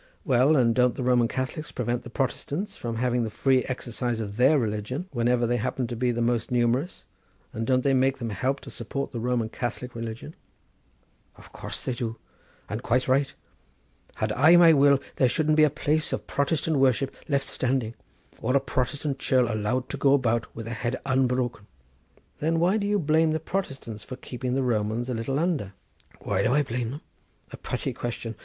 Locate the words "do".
11.93-12.17, 22.77-22.87, 26.41-26.55